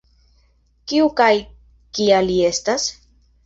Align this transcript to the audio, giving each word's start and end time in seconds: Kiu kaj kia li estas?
Kiu 0.93 1.11
kaj 1.21 1.31
kia 1.99 2.25
li 2.31 2.41
estas? 2.51 2.91